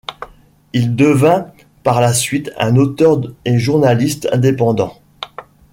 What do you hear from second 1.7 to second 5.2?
par la suite un auteur et journaliste indépendant.